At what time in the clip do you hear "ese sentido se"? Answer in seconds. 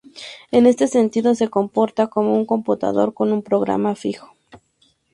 0.65-1.49